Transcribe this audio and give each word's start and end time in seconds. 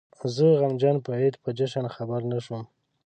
زه 0.35 0.45
غمجن 0.61 0.95
په 1.05 1.11
عيد 1.19 1.35
په 1.43 1.49
جشن 1.57 1.85
خبر 1.95 2.21
نه 2.31 2.37
شوم 2.45 2.63